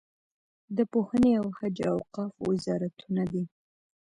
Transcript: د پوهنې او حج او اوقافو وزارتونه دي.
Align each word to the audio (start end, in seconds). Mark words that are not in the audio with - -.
د 0.77 0.79
پوهنې 0.91 1.31
او 1.41 1.47
حج 1.57 1.77
او 1.89 1.95
اوقافو 2.01 2.41
وزارتونه 2.51 3.23
دي. 3.31 3.43